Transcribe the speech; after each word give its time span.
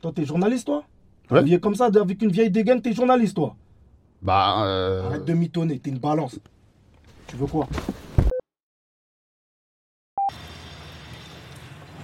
Toi, 0.00 0.12
t'es 0.14 0.24
journaliste, 0.24 0.66
toi 0.66 0.84
Ouais. 1.30 1.38
Habillé 1.38 1.60
comme 1.60 1.74
ça, 1.76 1.86
avec 1.86 2.22
une 2.22 2.32
vieille 2.32 2.50
dégaine, 2.50 2.82
t'es 2.82 2.92
journaliste, 2.92 3.36
toi 3.36 3.54
Bah, 4.20 4.64
euh... 4.64 5.06
Arrête 5.06 5.24
de 5.24 5.32
mitonner, 5.32 5.78
t'es 5.78 5.90
une 5.90 5.98
balance. 5.98 6.40
Tu 7.28 7.36
veux 7.36 7.46
quoi 7.46 7.68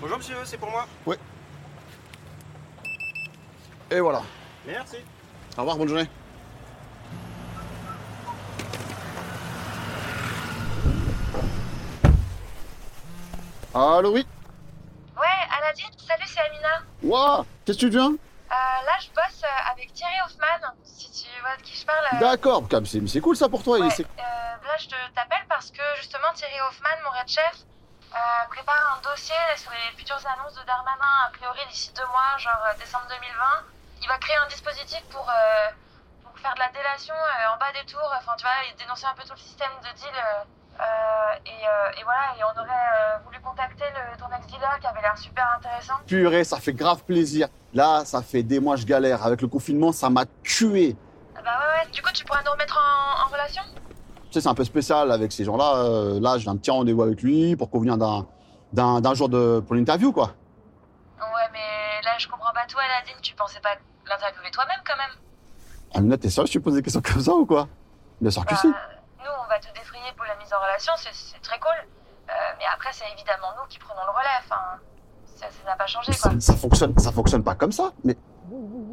Bonjour 0.00 0.18
monsieur, 0.18 0.36
c'est 0.44 0.58
pour 0.58 0.70
moi. 0.70 0.86
Et 3.90 3.98
voilà. 3.98 4.22
Merci. 4.66 4.96
Au 5.56 5.62
revoir, 5.62 5.76
bonne 5.78 5.88
journée. 5.88 6.08
Allô, 13.74 14.12
oui 14.12 14.24
Salut, 15.76 16.24
c'est 16.26 16.40
Amina. 16.40 16.68
Waouh 17.02 17.44
Qu'est-ce 17.64 17.76
que 17.78 17.86
tu 17.86 17.90
viens 17.90 18.12
Euh, 18.12 18.54
là, 18.86 18.96
je 19.02 19.08
bosse 19.12 19.42
euh, 19.44 19.70
avec 19.72 19.92
Thierry 19.92 20.14
Hoffman, 20.24 20.72
si 20.84 21.10
tu 21.12 21.28
vois 21.42 21.56
de 21.56 21.62
qui 21.62 21.76
je 21.76 21.84
parle. 21.84 22.06
euh, 22.14 22.18
D'accord, 22.18 22.64
c'est 23.06 23.20
cool 23.20 23.36
ça 23.36 23.48
pour 23.48 23.62
toi. 23.62 23.78
ouais, 23.78 23.86
et 23.86 23.90
c'est- 23.90 24.02
là, 24.16 24.76
je 24.78 24.86
t'appelle 25.14 25.44
parce 25.48 25.70
que 25.70 25.82
justement, 25.96 26.32
Thierry 26.34 26.58
Hoffman, 26.62 26.96
mon 27.04 27.10
red 27.10 27.28
chef, 27.28 27.56
euh, 28.14 28.18
prépare 28.48 28.96
un 28.96 29.00
dossier 29.02 29.36
sur 29.56 29.70
les 29.72 29.96
futures 29.98 30.16
annonces 30.26 30.54
de 30.54 30.62
Darmanin, 30.64 31.26
a 31.26 31.30
priori 31.36 31.60
d'ici 31.68 31.92
deux 31.92 32.06
mois, 32.06 32.38
genre 32.38 32.62
euh, 32.70 32.74
décembre 32.78 33.06
2020. 33.08 33.44
Il 34.00 34.08
va 34.08 34.16
créer 34.18 34.36
un 34.36 34.46
dispositif 34.48 35.02
pour, 35.10 35.28
euh, 35.28 35.68
pour 36.24 36.38
faire 36.38 36.54
de 36.54 36.60
la 36.60 36.68
délation 36.70 37.14
en 37.52 37.56
bas 37.58 37.72
des 37.72 37.84
tours, 37.84 38.10
enfin, 38.16 38.32
tu 38.38 38.44
vois, 38.46 38.64
et 38.70 38.72
dénoncer 38.78 39.06
un 39.06 39.14
peu 39.14 39.24
tout 39.24 39.34
le 39.34 39.40
système 39.40 39.72
de 39.82 39.90
deal. 39.98 40.16
Euh, 40.78 40.82
euh, 40.82 41.40
et, 41.46 42.00
et 42.00 42.04
voilà, 42.04 42.20
et 42.38 42.42
on 42.44 42.60
aurait 42.60 42.70
euh, 42.70 43.18
voulu 43.24 43.40
contacter 43.40 43.84
le, 43.94 44.18
ton 44.18 44.26
ex-dealer 44.36 44.78
qui 44.80 44.86
avait 44.86 45.00
l'air 45.00 45.16
super 45.16 45.44
intéressant. 45.56 45.94
Purée, 46.06 46.44
ça 46.44 46.58
fait 46.58 46.72
grave 46.72 47.02
plaisir. 47.04 47.48
Là, 47.74 48.04
ça 48.04 48.22
fait 48.22 48.42
des 48.42 48.60
mois 48.60 48.74
que 48.76 48.82
je 48.82 48.86
galère. 48.86 49.24
Avec 49.24 49.42
le 49.42 49.48
confinement, 49.48 49.92
ça 49.92 50.10
m'a 50.10 50.24
tué. 50.42 50.96
Ah 51.36 51.40
Bah 51.44 51.50
ouais, 51.58 51.84
ouais, 51.86 51.90
du 51.92 52.02
coup, 52.02 52.10
tu 52.12 52.24
pourras 52.24 52.42
nous 52.44 52.50
remettre 52.52 52.78
en, 52.78 53.26
en 53.26 53.32
relation? 53.32 53.62
Tu 53.74 54.32
sais, 54.32 54.40
c'est 54.40 54.48
un 54.48 54.54
peu 54.54 54.64
spécial 54.64 55.10
avec 55.12 55.32
ces 55.32 55.44
gens-là. 55.44 55.76
Euh, 55.76 56.20
là, 56.20 56.38
j'ai 56.38 56.48
un 56.48 56.56
petit 56.56 56.70
rendez-vous 56.70 57.02
avec 57.02 57.22
lui 57.22 57.56
pour 57.56 57.70
convenir 57.70 57.96
d'un, 57.96 59.14
jour 59.14 59.28
de, 59.28 59.60
pour 59.60 59.74
l'interview, 59.74 60.12
quoi. 60.12 60.32
Ouais, 61.18 61.48
mais 61.52 62.02
là, 62.04 62.12
je 62.18 62.28
comprends 62.28 62.52
pas. 62.52 62.66
Toi, 62.68 62.82
Aladine, 62.82 63.20
tu 63.22 63.34
pensais 63.34 63.60
pas 63.60 63.76
l'interviewer 64.08 64.50
toi-même 64.50 64.80
quand 64.86 64.96
même? 64.96 65.10
Amina, 65.94 66.16
t'es 66.18 66.28
sérieux, 66.28 66.48
tu 66.48 66.60
poses 66.60 66.74
des 66.74 66.82
questions 66.82 67.00
comme 67.00 67.20
ça 67.20 67.32
ou 67.32 67.46
quoi? 67.46 67.68
Bien 68.20 68.30
sûr 68.30 68.44
que 68.44 68.54
Bah, 68.54 68.60
si. 68.60 68.66
Nous, 68.68 68.72
on 69.44 69.48
va 69.48 69.58
te 69.58 69.66
mise 69.78 69.90
en 70.56 70.62
relation, 70.62 70.92
c'est- 70.96 71.40
très 71.42 71.58
cool. 71.58 71.72
Euh, 72.28 72.32
mais 72.58 72.64
après, 72.72 72.90
c'est 72.92 73.08
évidemment 73.12 73.48
nous 73.60 73.66
qui 73.68 73.78
prenons 73.78 74.00
le 74.04 74.10
relais. 74.10 74.42
Ça 74.48 75.46
n'a 75.66 75.76
pas 75.76 75.86
changé. 75.86 76.12
Ça, 76.12 76.30
ça 76.40 76.54
fonctionne, 76.54 76.98
ça 76.98 77.12
fonctionne 77.12 77.44
pas 77.44 77.54
comme 77.54 77.72
ça. 77.72 77.92
Mais 78.04 78.16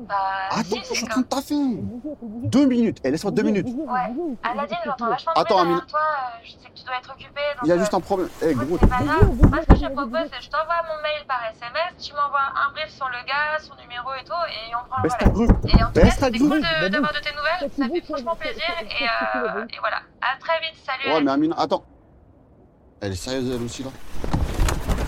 Bah, 0.08 0.16
attends, 0.52 0.64
si, 0.84 1.06
train 1.06 1.14
comme... 1.14 1.23
de 1.23 1.28
taffer. 1.28 1.56
Deux 2.50 2.66
minutes. 2.66 2.98
Eh, 3.04 3.12
laisse-moi 3.12 3.32
deux 3.32 3.44
minutes. 3.44 3.68
Ouais. 3.68 4.36
Aladine, 4.44 4.78
j'entends 4.86 5.08
vachement 5.09 5.34
de 5.34 5.40
Attends, 5.40 5.56
bruit 5.56 5.62
Amine. 5.62 5.76
derrière 5.76 5.86
toi. 5.88 6.00
euh, 6.02 6.40
Je 6.44 6.52
sais 6.52 6.70
que 6.70 6.78
tu 6.78 6.84
dois 6.86 6.96
être 6.98 7.12
occupé. 7.12 7.42
Donc, 7.56 7.64
Il 7.64 7.68
y 7.68 7.72
a 7.72 7.76
euh, 7.76 7.80
juste 7.80 7.94
un 7.94 8.00
problème. 8.00 8.30
Eh, 8.42 8.50
écoute, 8.52 8.68
gros. 8.68 8.78
c'est 8.81 8.88
pas 8.90 9.04
grave. 9.04 9.30
Moi, 9.50 9.59
ce 9.62 9.68
que 9.68 9.76
je 9.76 9.81
te 9.86 9.92
propose, 9.94 10.20
c'est 10.31 10.38
que 10.38 10.44
je 10.44 10.50
t'envoie 10.50 10.81
mon 10.90 11.02
mail 11.04 11.22
par 11.28 11.40
SMS, 11.54 11.92
tu 12.04 12.14
m'envoies 12.14 12.50
un 12.56 12.72
brief 12.74 12.90
sur 12.90 13.08
le 13.08 13.22
gars, 13.28 13.59
son 13.59 13.76
numéro 13.81 14.09
et 14.20 14.24
tout, 14.26 14.44
et 14.50 14.76
on 14.76 14.90
prend 14.90 15.02
le 15.04 15.09
ta 15.09 15.26
relais. 15.30 15.78
Et 15.78 15.84
en 15.84 15.88
tout 15.88 15.94
Baisse 15.94 16.16
cas, 16.16 16.20
ta 16.20 16.26
c'était 16.28 16.40
cool 16.40 16.62
de- 16.62 16.88
d'avoir 16.90 17.14
de 17.14 17.20
tes 17.20 17.34
nouvelles, 17.38 17.70
ça 17.78 17.86
fait 17.94 18.02
franchement 18.06 18.36
plaisir, 18.36 18.74
et, 18.81 19.04
euh, 19.38 19.66
et 19.70 19.80
voilà. 19.80 19.98
À 20.22 20.38
très 20.40 20.59
vite, 20.62 20.78
salut 20.84 21.14
Ouais, 21.16 21.22
mais 21.22 21.31
Amina, 21.31 21.56
attends. 21.59 21.84
Elle 23.02 23.12
est 23.14 23.16
sérieuse, 23.16 23.52
elle 23.56 23.62
aussi, 23.64 23.84
là? 23.84 23.90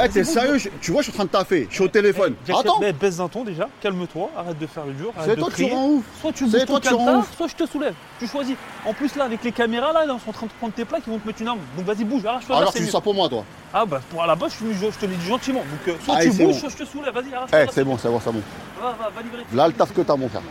Eh, 0.04 0.10
t'es 0.10 0.24
sérieux 0.24 0.58
Je- 0.58 0.70
Tu 0.82 0.92
vois, 0.92 1.02
je 1.02 1.06
suis 1.10 1.14
en 1.14 1.16
train 1.16 1.24
de 1.26 1.30
taffer. 1.30 1.68
Je 1.70 1.76
suis 1.76 1.84
au 1.84 1.88
téléphone. 1.88 2.36
Jack, 2.46 2.58
Attends 2.60 2.80
mais 2.80 2.92
baisse 2.92 3.18
d'un 3.18 3.28
ton 3.30 3.44
déjà, 3.44 3.70
calme-toi, 3.82 4.30
arrête 4.38 4.58
de 4.60 4.68
faire 4.68 4.86
le 4.86 4.94
dur, 4.94 5.14
C'est 5.24 5.36
toi 5.38 5.50
qui 5.50 5.70
rends 5.72 5.88
ouf 5.88 6.06
Soit 6.22 6.32
tu 6.34 6.46
bouges 6.46 6.66
ton 6.66 7.24
soit 7.38 7.48
je 7.48 7.56
te 7.56 7.66
soulève. 7.70 7.94
Tu 8.20 8.28
choisis. 8.28 8.56
En 8.86 8.94
plus 8.94 9.16
là, 9.16 9.23
avec 9.26 9.44
les 9.44 9.52
caméras 9.52 9.94
là, 9.94 10.04
ils 10.06 10.10
sont 10.20 10.30
en 10.30 10.34
train 10.34 10.46
de 10.48 10.52
prendre 10.54 10.73
tes 10.73 10.84
plaques, 10.86 11.04
ils 11.08 11.11
vont 11.14 11.20
te 11.20 11.28
mettre 11.28 11.42
une 11.42 11.48
arme. 11.48 11.60
Donc 11.78 11.86
vas-y, 11.86 12.04
bouge, 12.04 12.26
arrache-toi. 12.26 12.58
Alors, 12.58 12.73
tu 12.73 12.80
dis 12.84 12.89
ça 12.92 13.00
pour 13.02 13.14
moi, 13.14 13.30
toi 13.30 13.45
Ah 13.73 13.86
bah 13.86 14.02
pour 14.10 14.22
à 14.22 14.28
la 14.28 14.36
base, 14.36 14.52
je, 14.52 14.66
suis- 14.66 14.73
je 14.92 14.98
te 15.00 15.05
l'ai 15.05 15.16
dit 15.16 15.26
gentiment. 15.28 15.60
Donc 15.60 15.88
euh, 15.88 15.98
soit 16.04 16.20
tu 16.22 16.30
bouges, 16.32 16.38
bon. 16.39 16.54
soit 16.54 16.70
je 16.70 16.76
te 16.78 16.86
soulève. 16.86 17.14
Vas-y, 17.14 17.34
arrache-toi. 17.34 17.60
Eh, 17.64 17.67
c'est 17.72 17.84
bon, 17.84 17.98
c'est 17.98 18.10
bon, 18.10 18.20
c'est 18.23 18.32
bon. 18.32 18.42
Va, 18.82 18.89
va, 18.92 19.10
va 19.16 19.22
livrer. 19.22 19.44
Là, 19.54 19.67
le 19.67 19.73
taf 19.73 19.94
que 19.94 20.02
t'as, 20.02 20.16
mon 20.16 20.28
frère. 20.30 20.42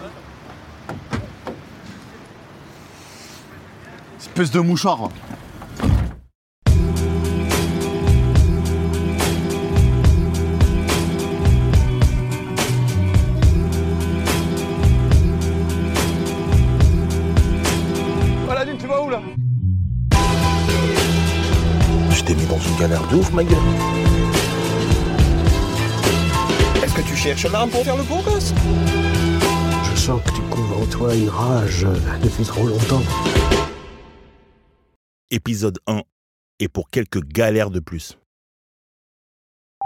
Espèce 4.18 4.50
de 4.50 4.60
mouchard. 4.60 5.10
Ouf, 23.14 23.32
ma 23.32 23.44
gueule. 23.44 23.58
Est-ce 26.82 26.94
que 26.94 27.02
tu 27.02 27.16
cherches 27.16 27.46
l'arme 27.46 27.70
pour 27.70 27.82
faire 27.84 27.96
le 27.96 28.04
beau 28.04 28.20
gosse? 28.22 28.52
Je 29.84 29.96
sens 29.96 30.20
que 30.22 30.30
tu 30.32 30.42
couvres 30.42 30.82
en 30.82 30.86
toi 30.86 31.14
une 31.14 31.28
rage 31.28 31.86
depuis 32.22 32.44
trop 32.44 32.66
longtemps. 32.66 33.02
épisode 35.34 35.78
1, 35.86 36.02
et 36.60 36.68
pour 36.68 36.90
quelques 36.90 37.24
galères 37.24 37.70
de 37.70 37.80
plus. 37.80 38.18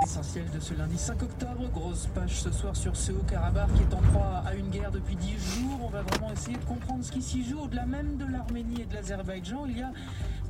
Essentiel 0.04 0.44
de 0.50 0.60
ce 0.60 0.74
lundi 0.74 0.98
5 0.98 1.22
octobre, 1.22 1.68
grosse 1.72 2.06
page 2.14 2.40
ce 2.40 2.52
soir 2.52 2.76
sur 2.76 2.94
ce 2.94 3.10
Haut-Karabakh 3.12 3.72
qui 3.74 3.82
est 3.82 3.94
en 3.94 4.02
proie 4.12 4.42
à 4.46 4.54
une 4.54 4.68
guerre 4.70 4.92
depuis 4.92 5.16
10 5.16 5.30
jours. 5.30 5.80
On 5.82 5.88
va 5.88 6.02
vraiment 6.02 6.30
essayer 6.32 6.56
de 6.56 6.64
comprendre 6.64 7.02
ce 7.02 7.10
qui 7.10 7.22
s'y 7.22 7.48
joue. 7.48 7.60
Au-delà 7.60 7.86
même 7.86 8.16
de 8.16 8.26
l'Arménie 8.26 8.82
et 8.82 8.84
de 8.84 8.94
l'Azerbaïdjan, 8.94 9.66
il 9.66 9.78
y 9.78 9.82
a 9.82 9.90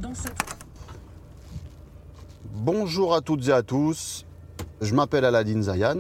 dans 0.01 0.15
cette 0.15 0.37
Bonjour 2.45 3.15
à 3.15 3.21
toutes 3.21 3.49
et 3.49 3.53
à 3.53 3.63
tous. 3.63 4.25
Je 4.81 4.95
m'appelle 4.95 5.25
Aladine 5.25 5.63
Zayan. 5.63 5.97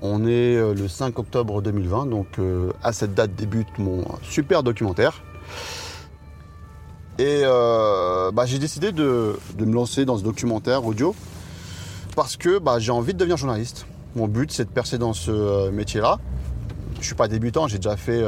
On 0.00 0.24
est 0.24 0.56
euh, 0.56 0.72
le 0.72 0.86
5 0.86 1.18
octobre 1.18 1.62
2020, 1.62 2.06
donc 2.06 2.38
euh, 2.38 2.72
à 2.82 2.92
cette 2.92 3.14
date 3.14 3.34
débute 3.34 3.78
mon 3.78 4.04
super 4.22 4.62
documentaire. 4.62 5.22
Et 7.18 7.42
euh, 7.44 8.30
bah, 8.30 8.46
j'ai 8.46 8.60
décidé 8.60 8.92
de, 8.92 9.36
me 9.58 9.72
lancer 9.72 10.04
dans 10.04 10.16
ce 10.16 10.22
documentaire 10.22 10.84
audio 10.86 11.14
parce 12.14 12.36
que 12.36 12.58
bah, 12.58 12.78
j'ai 12.78 12.92
envie 12.92 13.12
de 13.12 13.18
devenir 13.18 13.36
journaliste. 13.36 13.86
Mon 14.14 14.28
but, 14.28 14.52
c'est 14.52 14.64
de 14.64 14.70
percer 14.70 14.98
dans 14.98 15.12
ce 15.12 15.70
métier-là. 15.70 16.18
Je 16.94 17.00
ne 17.00 17.04
suis 17.04 17.14
pas 17.16 17.26
débutant, 17.26 17.66
j'ai 17.66 17.78
déjà 17.78 17.96
fait 17.96 18.22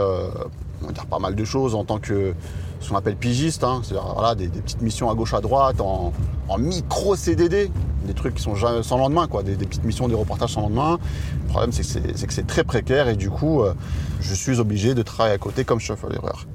pas 1.09 1.19
mal 1.19 1.37
de 1.37 1.45
choses 1.45 1.75
en 1.77 1.85
tant 1.85 1.99
que 1.99 2.35
ce 2.81 2.91
qu'on 2.91 2.97
appelle 2.97 3.17
pigiste, 3.17 3.63
hein. 3.63 3.83
c'est-à-dire 3.85 4.37
des, 4.37 4.49
des 4.49 4.61
petites 4.61 4.83
missions 4.83 5.11
à 5.11 5.15
gauche 5.15 5.35
à 5.35 5.41
droite, 5.41 5.81
en, 5.81 6.13
en 6.49 6.59
micro 6.59 7.17
CDD, 7.17 7.71
des 8.07 8.15
trucs 8.15 8.35
qui 8.35 8.43
sont 8.43 8.55
sans 8.83 8.99
lendemain, 8.99 9.27
quoi, 9.27 9.43
des, 9.43 9.57
petites 9.57 9.85
missions, 9.85 10.09
des 10.09 10.15
reportages 10.15 10.51
sans 10.51 10.63
lendemain. 10.63 10.99
Le 11.43 11.49
problème, 11.49 11.73
c'est 11.73 11.83
que 12.27 12.33
c'est- 12.33 12.47
très 12.47 12.65
précaire 12.65 13.09
et 13.09 13.17
du 13.17 13.31
coup, 13.31 13.63
euh, 13.63 13.75
je 14.21 14.35
suis 14.35 14.61
obligé 14.61 14.95
de 14.95 15.03
travailler 15.03 15.35
à 15.35 15.39
côté 15.39 15.65
comme 15.65 15.81
chauffeur 15.81 16.11
d'erreur. 16.11 16.47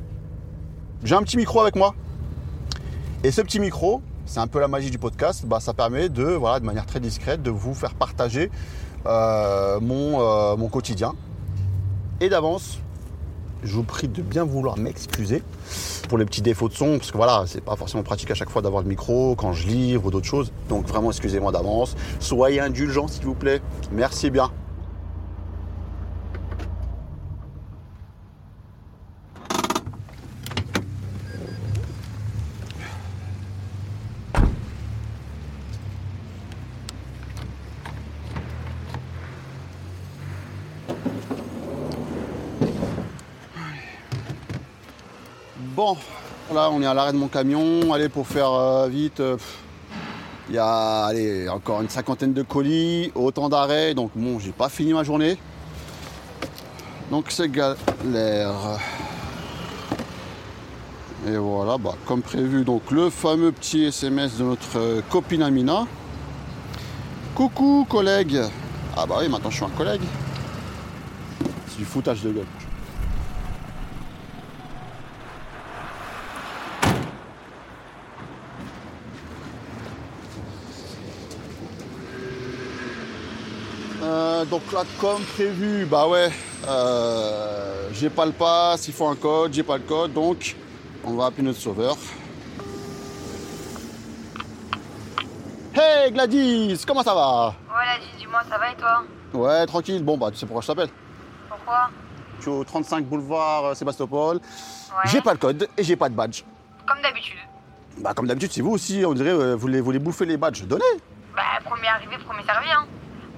J'ai 1.03 1.15
un 1.15 1.23
petit 1.23 1.37
micro 1.37 1.61
avec 1.61 1.75
moi. 1.75 1.95
Et 3.23 3.31
ce 3.31 3.41
petit 3.41 3.59
micro, 3.59 4.01
c'est 4.25 4.39
un 4.39 4.47
peu 4.47 4.59
la 4.59 4.67
magie 4.67 4.91
du 4.91 4.97
podcast, 4.97 5.45
bah, 5.45 5.59
ça 5.59 5.73
permet 5.73 6.09
de, 6.09 6.23
voilà, 6.23 6.59
de 6.59 6.65
manière 6.65 6.85
très 6.85 6.99
discrète, 6.99 7.41
de 7.41 7.49
vous 7.49 7.73
faire 7.73 7.95
partager 7.95 8.51
euh, 9.05 9.79
euh, 9.81 10.57
mon 10.57 10.67
quotidien. 10.67 11.13
Et 12.21 12.29
d'avance, 12.29 12.79
je 13.63 13.73
vous 13.73 13.83
prie 13.83 14.07
de 14.07 14.21
bien 14.21 14.43
vouloir 14.43 14.77
m'excuser 14.77 15.41
pour 16.09 16.17
les 16.17 16.25
petits 16.25 16.41
défauts 16.41 16.67
de 16.67 16.73
son, 16.73 16.97
parce 16.97 17.11
que 17.11 17.17
voilà, 17.17 17.45
c'est 17.45 17.63
pas 17.63 17.77
forcément 17.77 18.03
pratique 18.03 18.29
à 18.31 18.35
chaque 18.35 18.49
fois 18.49 18.61
d'avoir 18.61 18.83
le 18.83 18.89
micro 18.89 19.35
quand 19.35 19.53
je 19.53 19.65
livre 19.65 20.07
ou 20.07 20.11
d'autres 20.11 20.27
choses. 20.27 20.51
Donc 20.67 20.85
vraiment, 20.87 21.11
excusez-moi 21.11 21.53
d'avance. 21.53 21.95
Soyez 22.19 22.59
indulgents, 22.59 23.07
s'il 23.07 23.25
vous 23.25 23.35
plaît. 23.35 23.61
Merci 23.91 24.29
bien. 24.29 24.51
Là 46.53 46.69
on 46.71 46.81
est 46.81 46.85
à 46.85 46.93
l'arrêt 46.93 47.13
de 47.13 47.17
mon 47.17 47.27
camion. 47.27 47.93
Allez, 47.93 48.09
pour 48.09 48.27
faire 48.27 48.51
euh, 48.51 48.87
vite, 48.87 49.19
euh, 49.19 49.37
il 50.49 50.55
y 50.55 50.57
a 50.57 51.11
encore 51.51 51.81
une 51.81 51.89
cinquantaine 51.89 52.33
de 52.33 52.41
colis, 52.41 53.11
autant 53.13 53.49
d'arrêts, 53.49 53.93
donc 53.93 54.11
bon, 54.15 54.39
j'ai 54.39 54.51
pas 54.51 54.69
fini 54.69 54.93
ma 54.93 55.03
journée. 55.03 55.37
Donc 57.11 57.25
c'est 57.29 57.49
galère. 57.49 58.79
Et 61.27 61.35
voilà, 61.35 61.77
bah, 61.77 61.95
comme 62.05 62.21
prévu, 62.21 62.63
donc 62.63 62.91
le 62.91 63.09
fameux 63.09 63.51
petit 63.51 63.85
SMS 63.85 64.37
de 64.37 64.43
notre 64.45 64.77
euh, 64.77 65.01
copine 65.09 65.43
Amina. 65.43 65.85
Coucou 67.35 67.85
collègue. 67.89 68.39
Ah 68.95 69.05
bah 69.05 69.17
oui, 69.19 69.29
maintenant 69.29 69.49
je 69.49 69.55
suis 69.57 69.65
un 69.65 69.69
collègue. 69.69 70.01
C'est 71.67 71.77
du 71.77 71.85
foutage 71.85 72.21
de 72.23 72.31
gueule. 72.31 72.45
Euh, 84.01 84.38
donc 84.49 84.71
là, 84.71 84.83
comme 84.99 85.21
prévu, 85.23 85.85
bah 85.85 86.07
ouais, 86.07 86.29
euh, 86.67 87.89
j'ai 87.93 88.09
pas 88.09 88.25
le 88.25 88.31
pass, 88.31 88.87
il 88.87 88.93
faut 88.93 89.07
un 89.07 89.15
code, 89.15 89.53
j'ai 89.53 89.63
pas 89.63 89.77
le 89.77 89.83
code, 89.83 90.13
donc 90.13 90.55
on 91.03 91.13
va 91.13 91.27
appeler 91.27 91.43
notre 91.43 91.59
sauveur. 91.59 91.95
Hey 95.75 96.11
Gladys, 96.11 96.83
comment 96.85 97.03
ça 97.03 97.13
va? 97.13 97.53
Voilà, 97.67 97.91
dis-moi, 98.17 98.41
ça 98.49 98.57
va 98.57 98.71
et 98.71 98.75
toi? 98.75 99.03
Ouais, 99.33 99.65
tranquille. 99.67 100.03
Bon, 100.03 100.17
bah 100.17 100.29
tu 100.31 100.37
sais 100.37 100.45
pourquoi 100.45 100.61
je 100.61 100.67
t'appelle? 100.67 100.89
Pourquoi? 101.47 101.89
Je 102.37 102.41
suis 102.43 102.51
au 102.51 102.63
35 102.63 103.05
boulevard 103.05 103.65
euh, 103.65 103.73
Sébastopol. 103.75 104.37
Ouais. 104.37 104.41
J'ai 105.05 105.21
pas 105.21 105.33
le 105.33 105.37
code 105.37 105.69
et 105.77 105.83
j'ai 105.83 105.95
pas 105.95 106.09
de 106.09 106.15
badge. 106.15 106.43
Comme 106.87 107.01
d'habitude. 107.01 107.37
Bah 107.99 108.13
comme 108.15 108.27
d'habitude, 108.27 108.51
c'est 108.51 108.61
vous 108.61 108.71
aussi, 108.71 109.03
on 109.05 109.13
dirait, 109.13 109.29
euh, 109.29 109.55
vous 109.55 109.67
les, 109.67 109.79
vous 109.79 109.91
les 109.91 109.99
bouffez 109.99 110.25
les 110.25 110.37
badges. 110.37 110.63
Donnez 110.63 110.83
Bah, 111.35 111.43
premier 111.63 111.87
arrivé, 111.87 112.15
premier 112.27 112.43
servi, 112.43 112.71
hein. 112.71 112.85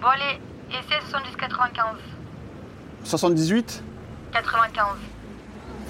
Bon, 0.01 0.07
allez, 0.07 0.39
essai 0.71 0.99
70 1.09 1.35
95. 1.37 1.97
78 3.03 3.83
95. 4.31 4.85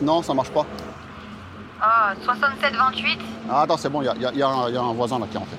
Non, 0.01 0.21
ça 0.23 0.33
marche 0.33 0.49
pas. 0.51 0.65
Ah, 1.81 2.13
67 2.23 2.73
28. 2.75 3.19
Ah, 3.49 3.61
attends, 3.61 3.77
c'est 3.77 3.89
bon, 3.89 4.01
il 4.01 4.05
y 4.05 4.25
a, 4.25 4.31
y 4.33 4.41
a 4.43 4.81
un 4.81 4.93
voisin 4.93 5.19
là 5.19 5.27
qui 5.27 5.35
est 5.35 5.39
rentré. 5.39 5.57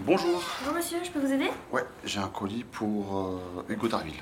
Bonjour. 0.00 0.42
Bonjour 0.60 0.74
monsieur, 0.76 0.98
je 1.02 1.10
peux 1.10 1.20
vous 1.20 1.32
aider 1.32 1.50
Ouais, 1.72 1.82
j'ai 2.14 2.20
un 2.20 2.28
colis 2.28 2.62
pour 2.70 3.18
euh, 3.18 3.72
Hugo 3.72 3.88
Darville. 3.88 4.14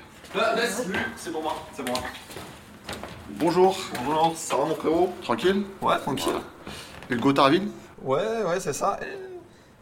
C'est 1.15 1.31
pour 1.31 1.43
moi, 1.43 1.53
c'est 1.75 1.87
moi. 1.87 1.99
Bonjour. 3.29 3.77
Bonjour, 4.03 4.33
ça 4.35 4.57
va 4.57 4.65
mon 4.65 4.73
frérot? 4.73 5.13
Tranquille? 5.21 5.63
Ouais, 5.79 5.99
tranquille. 5.99 6.33
Hugo 7.11 7.31
Darville 7.33 7.67
Ouais, 8.01 8.41
ouais, 8.47 8.59
c'est 8.59 8.73
ça. 8.73 8.99
Et 9.03 9.19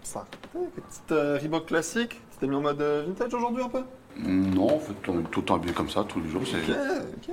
ça. 0.03 0.25
Petite 0.51 1.11
euh, 1.13 1.39
Reebok 1.41 1.67
classique? 1.67 2.19
C'était 2.31 2.47
mis 2.47 2.55
en 2.57 2.61
mode 2.61 2.81
euh, 2.81 3.05
vintage 3.07 3.33
aujourd'hui 3.33 3.63
un 3.63 3.69
peu? 3.69 3.83
Non, 4.17 4.75
en 4.75 4.79
fait, 4.79 5.07
on 5.07 5.21
est 5.21 5.31
tout 5.31 5.39
le 5.39 5.45
temps 5.45 5.55
habillé 5.55 5.73
comme 5.73 5.89
ça, 5.89 6.03
tous 6.03 6.19
les 6.19 6.29
jours. 6.29 6.41
Ok, 6.41 6.49
ok, 6.59 7.29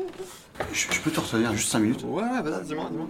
ok. 0.61 0.67
Je, 0.73 0.93
je 0.93 1.01
peux 1.01 1.11
te 1.11 1.19
recevoir 1.19 1.53
juste 1.55 1.73
5 1.73 1.81
minutes? 1.81 2.05
Ouais, 2.05 2.23
ouais, 2.23 2.43
vas-y, 2.43 2.63
dis-moi, 2.67 2.87
dis-moi. 2.89 3.09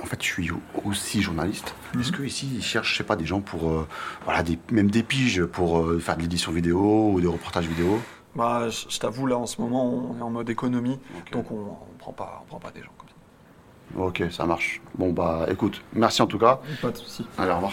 En 0.00 0.06
fait, 0.06 0.22
je 0.22 0.26
suis 0.26 0.50
aussi 0.84 1.22
journaliste. 1.22 1.74
Mhm. 1.94 2.00
Est-ce 2.00 2.12
que 2.12 2.22
ici 2.22 2.48
ils 2.54 2.62
cherchent, 2.62 2.92
je 2.92 2.98
sais 2.98 3.04
pas, 3.04 3.16
des 3.16 3.26
gens 3.26 3.40
pour, 3.40 3.68
euh, 3.70 3.86
voilà, 4.24 4.42
des, 4.42 4.58
même 4.70 4.90
des 4.90 5.02
piges 5.02 5.44
pour 5.44 5.80
euh, 5.80 5.98
faire 5.98 6.16
de 6.16 6.22
l'édition 6.22 6.52
vidéo 6.52 7.10
ou 7.12 7.20
des 7.20 7.26
reportages 7.26 7.66
vidéo 7.66 8.00
Bah, 8.36 8.68
je 8.68 8.86
je 8.88 8.98
t'avoue, 8.98 9.26
là, 9.26 9.36
en 9.36 9.46
ce 9.46 9.60
moment, 9.60 9.84
on 9.92 10.18
est 10.18 10.22
en 10.22 10.30
mode 10.30 10.48
économie. 10.50 10.98
Donc, 11.32 11.50
on, 11.50 11.56
on 11.56 11.98
prend 11.98 12.12
pas, 12.12 12.42
on 12.44 12.46
prend 12.46 12.58
pas 12.60 12.70
des 12.70 12.80
gens 12.80 12.92
comme 12.96 13.08
ça. 13.08 14.00
Ok, 14.00 14.22
ça 14.32 14.46
marche. 14.46 14.80
Bon 14.96 15.12
bah, 15.12 15.46
écoute, 15.50 15.82
merci 15.92 16.22
en 16.22 16.26
tout 16.26 16.38
cas. 16.38 16.60
Pas 16.80 16.90
de 16.90 16.96
soucis. 16.96 17.26
Allez, 17.36 17.50
au 17.50 17.56
revoir. 17.56 17.72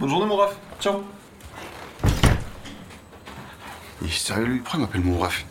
Bonne 0.00 0.08
journée, 0.08 0.26
mon 0.26 0.36
ref. 0.36 0.56
Ciao. 0.80 1.02
Il 4.00 4.06
est 4.08 4.10
sérieux, 4.12 4.44
lui? 4.46 4.58
Pourquoi 4.60 4.78
il 4.78 4.82
m'appelle 4.82 5.04
mon 5.04 5.18
ref? 5.18 5.44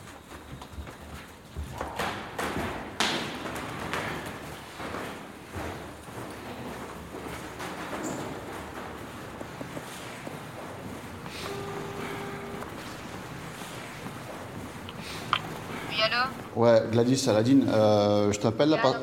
Ouais, 16.56 16.84
Gladys, 16.92 17.28
Aladine, 17.30 17.68
euh, 17.70 18.32
je 18.32 18.40
t'appelle 18.40 18.70
là 18.70 18.78
ligne. 18.78 18.94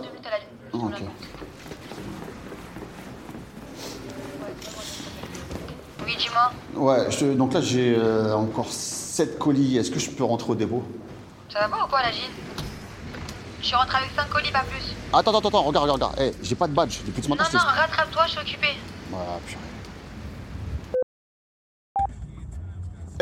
Ah, 0.73 0.77
ok. 0.77 1.03
Oui, 6.05 6.17
dis-moi. 6.19 6.53
Ouais, 6.75 7.11
je 7.11 7.27
donc 7.27 7.55
là 7.55 7.61
j'ai 7.61 7.95
euh, 7.97 8.35
encore 8.35 8.69
7 8.69 9.39
colis. 9.39 9.79
Est-ce 9.79 9.91
que 9.91 9.99
je 10.01 10.11
peux 10.11 10.25
rentrer 10.25 10.51
au 10.53 10.55
dépôt? 10.55 10.83
Ça 11.53 11.61
va 11.61 11.69
pas 11.69 11.85
ou 11.85 11.89
quoi, 11.89 12.03
la 12.03 12.11
Gine 12.11 12.23
Je 13.61 13.67
suis 13.67 13.77
rentrée 13.77 13.99
avec 13.99 14.11
5 14.17 14.29
colis, 14.29 14.51
pas 14.51 14.65
plus. 14.65 14.83
Attends, 15.13 15.31
attends, 15.39 15.49
attends, 15.49 15.63
regarde, 15.63 15.89
regarde, 15.89 16.03
regarde. 16.13 16.15
Eh, 16.21 16.45
j'ai 16.45 16.55
pas 16.57 16.67
de 16.67 16.73
badge 16.75 16.99
depuis 17.07 17.23
ce 17.23 17.29
Non, 17.29 17.37
matin. 17.37 17.49
non, 17.53 17.59
t'ai- 17.61 17.81
rattrape-toi, 17.81 18.25
je 18.27 18.31
suis. 18.47 18.59
Voilà, 19.11 19.39
purée. 19.47 19.61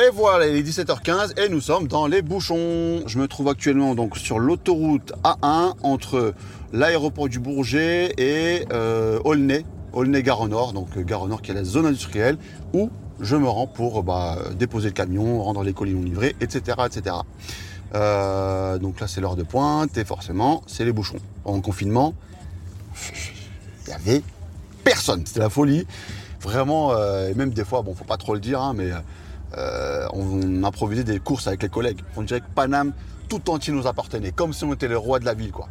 Et 0.02 0.10
voilà, 0.10 0.48
il 0.48 0.56
est 0.56 0.68
17h15 0.68 1.38
et 1.38 1.48
nous 1.48 1.60
sommes 1.60 1.86
dans 1.86 2.08
les 2.08 2.22
bouchons. 2.22 3.06
Je 3.06 3.20
me 3.20 3.28
trouve 3.28 3.46
actuellement 3.48 3.94
donc 3.94 4.16
sur 4.16 4.40
l'autoroute 4.40 5.12
A1 5.22 5.74
entre 5.82 6.34
l'aéroport 6.72 7.28
du 7.28 7.38
Bourget 7.38 8.12
et 8.18 8.66
euh, 8.72 9.20
Aulnay, 9.24 9.64
Aulnay-Gare 9.92 10.40
au 10.40 10.48
Nord, 10.48 10.72
donc 10.72 10.88
euh, 10.96 11.02
Gare 11.02 11.28
Nord 11.28 11.40
qui 11.40 11.52
est 11.52 11.54
la 11.54 11.62
zone 11.62 11.86
industrielle 11.86 12.36
où 12.72 12.90
je 13.20 13.36
me 13.36 13.48
rends 13.48 13.68
pour 13.68 14.02
bah, 14.02 14.38
déposer 14.58 14.88
le 14.88 14.94
camion, 14.94 15.40
rendre 15.40 15.62
les 15.62 15.72
colis 15.72 15.94
non 15.94 16.02
livrés, 16.02 16.34
etc. 16.40 16.78
Euh, 17.94 18.78
donc 18.78 18.98
là 18.98 19.06
c'est 19.06 19.20
l'heure 19.20 19.36
de 19.36 19.44
pointe 19.44 19.96
et 19.98 20.04
forcément 20.04 20.64
c'est 20.66 20.84
les 20.84 20.92
bouchons. 20.92 21.20
En 21.44 21.60
confinement, 21.60 22.14
il 23.86 23.90
y 23.90 23.92
avait 23.92 24.22
personne. 24.82 25.24
C'était 25.26 25.40
la 25.40 25.50
folie. 25.50 25.86
Vraiment, 26.40 26.92
et 26.96 27.34
même 27.34 27.50
des 27.50 27.64
fois, 27.64 27.82
bon, 27.82 27.94
faut 27.94 28.02
pas 28.02 28.16
trop 28.16 28.34
le 28.34 28.40
dire, 28.40 28.60
hein, 28.60 28.74
mais 28.74 28.90
euh, 29.56 30.06
on, 30.12 30.64
improvisait 30.64 31.04
des 31.04 31.18
courses 31.18 31.46
avec 31.46 31.62
les 31.62 31.68
collègues. 31.68 32.00
On 32.16 32.22
dirait 32.22 32.40
que 32.40 32.50
Paname, 32.54 32.92
tout 33.28 33.50
entier 33.50 33.72
nous 33.72 33.86
appartenait, 33.86 34.32
comme 34.32 34.52
si 34.52 34.64
on 34.64 34.72
était 34.72 34.88
les 34.88 34.94
rois 34.94 35.18
de 35.18 35.24
la 35.24 35.34
ville, 35.34 35.52
quoi. 35.52 35.68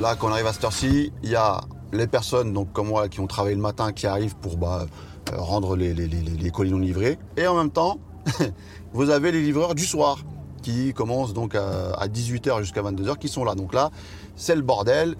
Là, 0.00 0.14
quand 0.16 0.30
arrive 0.30 0.46
à 0.46 0.52
cette 0.52 0.64
heure-ci, 0.64 1.12
il 1.22 1.30
y 1.30 1.36
a 1.36 1.60
les 1.92 2.06
personnes, 2.06 2.52
donc 2.52 2.72
comme 2.72 2.88
moi, 2.88 3.08
qui 3.08 3.20
ont 3.20 3.26
travaillé 3.26 3.54
le 3.54 3.62
matin, 3.62 3.92
qui 3.92 4.06
arrivent 4.06 4.36
pour 4.36 4.56
bah, 4.56 4.86
euh, 5.32 5.36
rendre 5.36 5.76
les, 5.76 5.94
les, 5.94 6.06
les, 6.06 6.20
les 6.20 6.50
colis 6.50 6.70
non 6.70 6.78
livrés. 6.78 7.18
Et 7.36 7.46
en 7.46 7.56
même 7.56 7.70
temps, 7.70 7.98
vous 8.92 9.10
avez 9.10 9.32
les 9.32 9.42
livreurs 9.42 9.74
du 9.74 9.84
soir, 9.84 10.18
qui 10.62 10.92
commencent 10.92 11.34
donc 11.34 11.54
à, 11.54 11.94
à 11.94 12.08
18h 12.08 12.60
jusqu'à 12.60 12.82
22h, 12.82 13.16
qui 13.18 13.28
sont 13.28 13.44
là. 13.44 13.54
Donc 13.54 13.74
là, 13.74 13.90
c'est 14.36 14.56
le 14.56 14.62
bordel, 14.62 15.16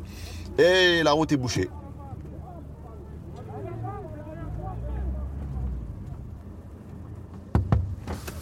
et 0.59 1.03
la 1.03 1.13
route 1.13 1.33
est 1.33 1.37
bouchée. 1.37 1.71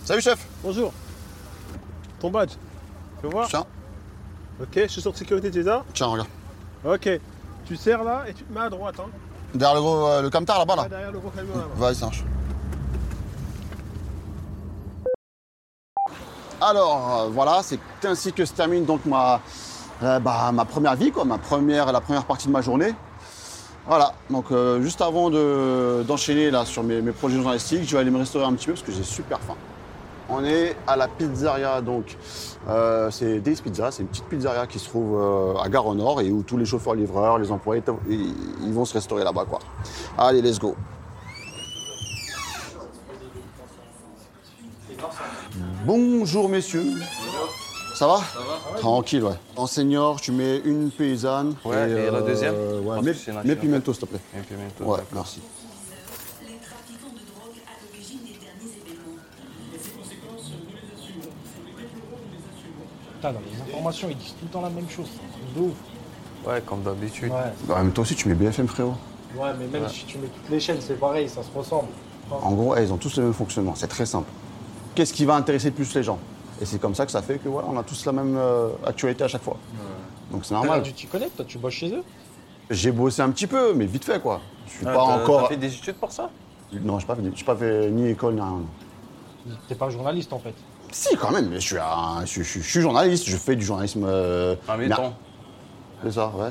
Salut 0.04 0.23
chef 0.23 0.47
Bonjour. 0.62 0.92
Ton 2.21 2.30
badge. 2.30 2.52
Fais 3.21 3.28
voir. 3.28 3.49
Tiens, 3.49 3.66
Ok, 4.61 4.71
je 4.75 4.87
suis 4.87 5.02
sur 5.02 5.14
sécurité, 5.16 5.50
tu 5.50 5.61
es 5.61 5.62
là 5.62 5.85
tiens, 5.92 6.06
regarde. 6.06 6.28
Ok. 6.85 7.21
Tu 7.66 7.76
serres 7.76 8.04
là 8.04 8.25
et 8.28 8.32
tu 8.35 8.44
te 8.44 8.52
mets 8.52 8.61
à 8.61 8.70
droite. 8.70 8.94
Hein. 9.00 9.08
Derrière 9.54 9.75
le, 9.76 9.80
gros, 9.80 10.06
euh, 10.06 10.23
le 10.23 10.30
camtar 10.30 10.58
là-bas, 10.58 10.76
là. 10.76 10.82
Là, 10.85 10.88
derrière 10.88 11.12
le 11.12 11.18
gros 11.18 11.30
camion 11.30 11.54
là. 11.56 11.62
Vas-y, 11.76 11.94
ça 11.96 12.06
marche. 12.06 12.25
Alors 16.61 17.20
euh, 17.25 17.28
voilà, 17.30 17.61
c'est 17.62 17.78
ainsi 18.04 18.32
que 18.32 18.44
se 18.44 18.52
termine 18.52 18.85
donc 18.85 19.04
ma, 19.04 19.40
euh, 20.02 20.18
bah, 20.20 20.50
ma 20.52 20.64
première 20.64 20.96
vie, 20.96 21.11
quoi, 21.12 21.25
ma 21.25 21.38
première, 21.38 21.92
la 21.92 22.00
première 22.00 22.25
partie 22.25 22.46
de 22.46 22.52
ma 22.52 22.62
journée. 22.62 22.94
Voilà, 23.87 24.12
donc 24.30 24.46
euh, 24.50 24.80
juste 24.80 25.00
avant 25.00 25.30
de- 25.30 26.02
d'enchaîner 26.08 26.50
là 26.50 26.64
sur 26.64 26.82
mes, 26.82 27.00
mes 27.02 27.12
projets 27.12 27.37
journalistiques, 27.37 27.85
je 27.85 27.92
vais 27.94 28.00
aller 28.00 28.11
me 28.11 28.18
restaurer 28.18 28.44
un 28.46 28.54
petit 28.54 28.66
peu 28.66 28.73
parce 28.73 28.82
que 28.85 28.90
j'ai 28.90 29.04
super 29.04 29.38
faim. 29.40 29.54
On 30.28 30.45
est 30.45 30.75
à 30.88 30.97
la 30.97 31.06
pizzeria, 31.06 31.80
donc 31.80 32.16
euh, 32.68 33.11
c'est 33.12 33.38
Days 33.38 33.61
Pizza, 33.62 33.92
c'est 33.92 34.02
une 34.02 34.09
petite 34.09 34.25
pizzeria 34.25 34.66
qui 34.66 34.80
se 34.80 34.88
trouve 34.88 35.16
euh, 35.21 35.54
à 35.62 35.68
Gare 35.68 35.87
au 35.87 35.95
Nord 35.95 36.21
et 36.21 36.30
où 36.33 36.42
tous 36.42 36.56
les 36.56 36.64
chauffeurs 36.64 36.95
livreurs, 36.97 37.38
les 37.38 37.52
employés, 37.52 37.80
ils, 38.09 38.35
ils 38.64 38.73
vont 38.73 38.85
se 38.85 38.95
restaurer 38.95 39.23
là-bas 39.23 39.45
quoi. 39.45 39.61
Allez, 40.18 40.42
let's 40.42 40.59
go. 40.59 40.75
Bonjour 45.85 46.49
messieurs. 46.49 46.92
Ça 47.95 48.06
va? 48.06 48.21
Tranquille, 48.78 49.23
ouais. 49.25 49.33
En 49.56 49.66
senior, 49.66 50.21
tu 50.21 50.33
mets 50.33 50.59
une 50.64 50.90
paysanne. 50.90 51.54
Ouais, 51.64 51.88
et 51.90 52.11
la 52.11 52.21
deuxième? 52.21 52.54
ouais, 52.85 53.00
Parce 53.02 53.45
mets, 53.47 53.56
pimento, 53.56 53.92
s'il 53.95 54.02
te 54.02 54.06
plaît. 54.06 54.21
Pimento, 54.47 54.85
Ouais, 54.85 55.00
merci. 55.14 55.40
Dans 63.33 63.40
les 63.40 63.73
informations, 63.73 64.09
ils 64.11 64.16
disent 64.16 64.30
tout 64.38 64.45
le 64.45 64.49
temps 64.50 64.61
la 64.62 64.71
même 64.71 64.88
chose. 64.88 65.06
C'est 65.11 65.61
de 65.61 65.66
ouf. 65.66 65.75
Ouais, 66.47 66.62
comme 66.64 66.83
d'habitude. 66.83 67.33
Ouais. 67.33 67.38
Bah, 67.66 67.80
mais 67.85 67.90
toi 67.90 68.02
aussi, 68.02 68.14
tu 68.14 68.28
mets 68.28 68.35
BFM, 68.35 68.68
frérot. 68.68 68.95
Ouais, 69.37 69.50
mais 69.59 69.66
même 69.66 69.83
Ouais. 69.83 69.88
si 69.88 70.04
tu 70.04 70.18
mets 70.18 70.28
toutes 70.28 70.49
les 70.49 70.61
chaînes, 70.61 70.78
c'est 70.80 70.99
pareil, 70.99 71.28
ça 71.28 71.42
se 71.42 71.50
ressemble. 71.56 71.88
En 72.30 72.52
gros, 72.52 72.75
elles 72.75 72.92
ont 72.92 72.97
tous 72.97 73.16
le 73.18 73.25
même 73.25 73.33
fonctionnement. 73.35 73.75
C'est 73.75 73.87
très 73.88 74.06
simple. 74.06 74.28
Qu'est-ce 74.95 75.12
qui 75.12 75.25
va 75.25 75.35
intéresser 75.35 75.68
le 75.68 75.75
plus 75.75 75.95
les 75.95 76.02
gens? 76.02 76.18
Et 76.61 76.64
c'est 76.64 76.80
comme 76.80 76.95
ça 76.95 77.04
que 77.04 77.12
ça 77.12 77.21
fait 77.23 77.38
que 77.38 77.49
voilà, 77.49 77.68
on 77.71 77.76
a 77.76 77.83
tous 77.83 78.04
la 78.06 78.12
même 78.12 78.37
euh, 78.37 78.68
actualité 78.87 79.25
à 79.25 79.28
chaque 79.28 79.42
fois. 79.42 79.56
Donc 80.30 80.45
c'est 80.45 80.54
normal. 80.54 80.83
Tu 80.83 80.92
t'y 80.92 81.06
connais, 81.06 81.28
toi, 81.28 81.45
tu 81.47 81.59
bosses 81.59 81.75
chez 81.75 81.92
eux? 81.92 82.02
J'ai 82.71 82.90
bossé 82.92 83.23
un 83.23 83.30
petit 83.30 83.47
peu, 83.47 83.75
mais 83.75 83.85
vite 83.87 84.04
fait 84.04 84.21
quoi. 84.21 84.40
Je 84.66 84.73
suis 84.78 84.87
Ah, 84.88 84.92
pas 84.95 85.02
encore. 85.02 85.42
T'as 85.42 85.49
fait 85.49 85.56
des 85.56 85.73
études 85.73 85.97
pour 85.97 86.11
ça? 86.11 86.30
Non, 86.73 86.99
j'ai 86.99 87.06
pas, 87.06 87.14
fait- 87.14 87.23
j'ai 87.35 87.45
pas 87.45 87.54
fait 87.56 87.90
ni 87.90 88.09
école 88.09 88.35
ni 88.35 88.40
rien. 88.40 88.61
T'es 89.68 89.75
pas 89.76 89.88
journaliste 89.90 90.33
en 90.33 90.38
fait. 90.40 90.54
Si, 90.99 91.15
quand 91.17 91.31
même, 91.31 91.50
mais 91.50 91.61
je 91.61 91.67
suis, 91.67 91.79
un- 91.79 92.25
je, 92.25 92.43
suis- 92.43 92.62
je 92.62 92.69
suis 92.71 92.81
journaliste, 92.81 93.29
je 93.29 93.37
fais 93.37 93.55
du 93.55 93.65
journalisme. 93.65 94.05
euh, 94.09 94.57
Ah, 94.67 94.76
mais 94.79 94.91
attends. 94.91 95.12
C'est 96.03 96.12
ça, 96.12 96.33
ouais. 96.35 96.50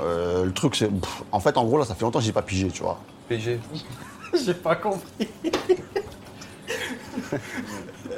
Euh, 0.00 0.46
le 0.46 0.52
truc, 0.52 0.74
c'est. 0.74 0.88
pff, 0.88 1.22
En 1.30 1.38
fait, 1.38 1.58
en 1.58 1.64
gros, 1.66 1.76
là, 1.76 1.84
ça 1.84 1.94
fait 1.94 2.02
longtemps 2.04 2.18
que 2.20 2.24
j'ai 2.24 2.32
pas 2.32 2.40
pigé, 2.40 2.68
tu 2.68 2.82
vois. 2.82 2.98
PG. 3.28 3.60
J'ai 4.44 4.54
pas 4.54 4.76
compris. 4.76 5.28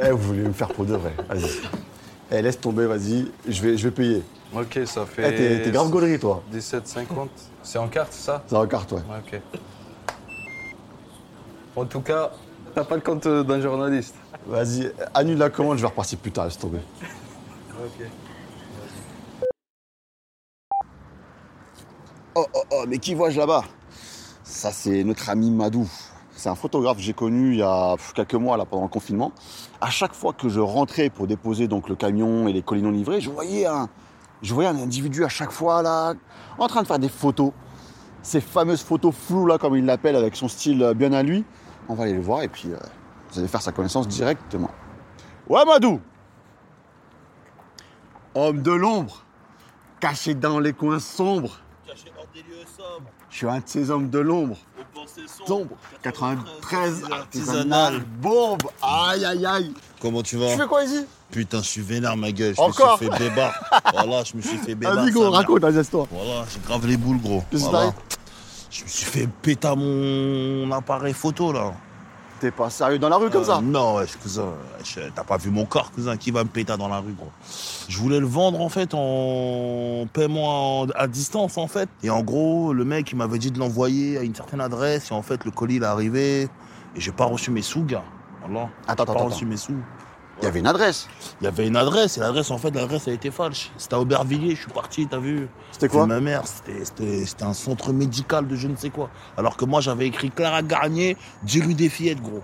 Eh, 0.00 0.10
vous 0.10 0.18
voulez 0.18 0.42
me 0.42 0.52
faire 0.52 0.68
pour 0.68 0.84
de 0.84 0.94
vrai. 0.94 1.12
Vas-y. 1.28 1.50
Eh, 2.30 2.42
laisse 2.42 2.60
tomber, 2.60 2.86
vas-y, 2.86 3.30
je 3.48 3.62
vais, 3.62 3.76
je 3.78 3.84
vais 3.88 3.90
payer. 3.90 4.22
Ok, 4.54 4.78
ça 4.86 5.04
Eh, 5.10 5.14
fait. 5.14 5.34
t'es, 5.34 5.62
t'es 5.62 5.70
grave 5.70 5.88
gaulerie, 5.90 6.18
toi. 6.20 6.42
17,50. 6.52 7.28
C'est 7.62 7.78
en 7.78 7.88
carte, 7.88 8.12
ça? 8.12 8.44
Ça 8.46 8.58
va 8.58 8.66
carte, 8.66 8.92
ouais. 8.92 9.00
Ouais, 9.00 9.18
ok. 9.34 9.40
En 11.76 11.84
tout 11.86 12.00
cas, 12.02 12.30
t'as 12.74 12.84
pas 12.84 12.94
le 12.94 13.00
compte 13.00 13.26
euh, 13.26 13.42
d'un 13.42 13.60
journaliste. 13.60 14.14
Vas-y, 14.46 14.92
annule 15.14 15.38
la 15.38 15.50
commande, 15.50 15.76
je 15.76 15.82
vais 15.82 15.88
repartir 15.88 16.18
plus 16.18 16.32
tard, 16.32 16.46
laisse 16.46 16.58
tomber. 16.58 16.80
Ok. 17.78 18.06
Oh, 22.34 22.46
oh, 22.54 22.62
oh, 22.70 22.84
mais 22.88 22.98
qui 22.98 23.14
vois-je 23.14 23.38
là-bas? 23.38 23.64
Ça, 24.42 24.70
c'est 24.72 25.04
notre 25.04 25.28
ami 25.28 25.50
Madou. 25.50 25.88
C'est 26.34 26.48
un 26.48 26.54
photographe 26.54 26.96
que 26.96 27.02
j'ai 27.02 27.12
connu 27.12 27.52
il 27.52 27.58
y 27.58 27.62
a 27.62 27.94
quelques 28.14 28.34
mois, 28.34 28.56
là, 28.56 28.64
pendant 28.64 28.84
le 28.84 28.88
confinement. 28.88 29.32
À 29.80 29.90
chaque 29.90 30.14
fois 30.14 30.32
que 30.32 30.48
je 30.48 30.60
rentrais 30.60 31.10
pour 31.10 31.26
déposer 31.26 31.68
donc, 31.68 31.88
le 31.88 31.94
camion 31.94 32.48
et 32.48 32.52
les 32.52 32.62
colis 32.62 32.82
non 32.82 32.90
livrés, 32.90 33.20
je 33.20 33.30
voyais, 33.30 33.66
un, 33.66 33.88
je 34.40 34.52
voyais 34.54 34.68
un 34.68 34.76
individu 34.76 35.24
à 35.24 35.28
chaque 35.28 35.52
fois, 35.52 35.82
là, 35.82 36.14
en 36.58 36.66
train 36.66 36.82
de 36.82 36.86
faire 36.86 36.98
des 36.98 37.10
photos. 37.10 37.52
Ces 38.22 38.40
fameuses 38.40 38.82
photos 38.82 39.14
floues, 39.14 39.46
là, 39.46 39.58
comme 39.58 39.76
il 39.76 39.84
l'appelle, 39.84 40.16
avec 40.16 40.34
son 40.34 40.48
style 40.48 40.82
euh, 40.82 40.94
bien 40.94 41.12
à 41.12 41.22
lui. 41.22 41.44
On 41.88 41.94
va 41.94 42.04
aller 42.04 42.14
le 42.14 42.20
voir 42.20 42.42
et 42.42 42.48
puis 42.48 42.70
euh, 42.72 42.76
vous 43.30 43.38
allez 43.38 43.48
faire 43.48 43.62
sa 43.62 43.72
connaissance 43.72 44.08
directement. 44.08 44.70
Ouais, 45.48 45.64
Madou 45.64 46.00
Homme 48.34 48.62
de 48.62 48.72
l'ombre, 48.72 49.24
caché 50.00 50.34
dans 50.34 50.58
les 50.58 50.72
coins 50.72 51.00
sombres. 51.00 51.58
Je 53.28 53.36
suis 53.36 53.46
un 53.46 53.58
de 53.58 53.62
ces 53.66 53.90
hommes 53.90 54.08
de 54.08 54.18
l'ombre. 54.18 54.56
Sombre. 55.46 55.76
93 56.02 57.04
artisanal. 57.10 58.00
Bombe. 58.00 58.62
Aïe, 58.80 59.24
aïe, 59.24 59.46
aïe. 59.46 59.74
Comment 60.00 60.22
tu 60.22 60.36
Tu 60.36 60.42
vas 60.42 60.56
fais 60.56 60.66
quoi 60.66 60.84
ici 60.84 61.04
Putain, 61.30 61.58
je 61.62 61.68
suis 61.68 61.80
vénère, 61.80 62.16
ma 62.16 62.30
gueule. 62.30 62.54
Je 62.54 62.60
Encore 62.60 62.98
me 63.00 63.06
suis 63.08 63.10
fait 63.10 63.18
bébar. 63.28 63.54
voilà, 63.92 64.24
je 64.24 64.36
me 64.36 64.42
suis 64.42 64.58
fait 64.58 64.74
bébar. 64.74 64.96
Vas-y, 64.96 65.10
gros, 65.10 65.30
raconte 65.30 65.62
la 65.62 65.70
histoire. 65.70 66.06
Voilà, 66.10 66.44
j'ai 66.52 66.60
grave 66.60 66.86
les 66.86 66.96
boules, 66.96 67.20
gros. 67.20 67.42
Voilà. 67.52 67.94
Je 68.72 68.84
me 68.84 68.88
suis 68.88 69.04
fait 69.04 69.26
péter 69.42 69.68
à 69.68 69.74
mon 69.74 70.70
appareil 70.72 71.12
photo, 71.12 71.52
là. 71.52 71.72
T'es 72.40 72.50
pas 72.50 72.70
sérieux 72.70 72.98
dans 72.98 73.10
la 73.10 73.16
rue 73.18 73.28
comme 73.30 73.42
Euh, 73.42 73.46
ça 73.46 73.60
Non, 73.62 73.96
ouais, 73.96 74.06
cousin. 74.20 74.48
T'as 75.14 75.22
pas 75.24 75.36
vu 75.36 75.50
mon 75.50 75.64
corps, 75.66 75.92
cousin, 75.92 76.16
qui 76.16 76.30
va 76.30 76.42
me 76.42 76.48
péter 76.48 76.74
dans 76.76 76.88
la 76.88 76.98
rue, 76.98 77.12
gros. 77.12 77.30
Je 77.88 77.98
voulais 77.98 78.18
le 78.18 78.26
vendre, 78.26 78.60
en 78.62 78.68
fait, 78.70 78.94
en 78.94 80.06
paiement 80.12 80.80
en- 80.80 80.86
à 80.96 81.06
distance, 81.06 81.56
en 81.58 81.68
fait. 81.68 81.88
Et 82.02 82.10
en 82.10 82.22
gros, 82.22 82.72
le 82.72 82.84
mec, 82.84 83.12
il 83.12 83.16
m'avait 83.16 83.38
dit 83.38 83.50
de 83.52 83.58
l'envoyer 83.60 84.16
à 84.18 84.22
une 84.22 84.34
certaine 84.34 84.60
adresse. 84.60 85.10
Et 85.10 85.14
en 85.14 85.22
fait, 85.22 85.44
le 85.44 85.50
colis, 85.50 85.76
il 85.76 85.82
est 85.82 85.86
arrivé. 85.86 86.42
Et 86.96 87.00
j'ai 87.00 87.12
pas 87.12 87.26
reçu 87.26 87.50
mes 87.50 87.62
sous, 87.62 87.84
gars. 87.84 88.02
Voilà. 88.44 88.62
Attends, 88.62 88.70
J'ai 88.86 88.92
attends, 88.92 89.04
pas 89.04 89.12
attends. 89.12 89.24
reçu 89.26 89.44
mes 89.46 89.56
sous. 89.58 89.76
Il 90.40 90.44
y 90.44 90.48
avait 90.48 90.60
une 90.60 90.66
adresse. 90.66 91.08
Il 91.40 91.44
y 91.44 91.46
avait 91.46 91.66
une 91.66 91.76
adresse, 91.76 92.16
et 92.16 92.20
l'adresse, 92.20 92.50
en 92.50 92.58
fait, 92.58 92.74
l'adresse, 92.74 93.06
a 93.08 93.12
été 93.12 93.30
falche. 93.30 93.70
C'était 93.76 93.94
à 93.94 94.00
Aubervilliers, 94.00 94.54
je 94.54 94.62
suis 94.62 94.70
parti, 94.70 95.06
t'as 95.06 95.18
vu 95.18 95.48
C'était 95.70 95.88
quoi 95.88 96.06
ma 96.06 96.20
mère, 96.20 96.42
c'était 96.46 97.24
un 97.44 97.52
centre 97.52 97.92
médical 97.92 98.46
de 98.46 98.56
je 98.56 98.68
ne 98.68 98.76
sais 98.76 98.90
quoi. 98.90 99.10
Alors 99.36 99.56
que 99.56 99.64
moi, 99.64 99.80
j'avais 99.80 100.06
écrit 100.06 100.30
Clara 100.30 100.62
Garnier, 100.62 101.16
10 101.44 101.62
rue 101.62 101.74
des 101.74 101.88
Fillettes, 101.88 102.22
gros. 102.22 102.42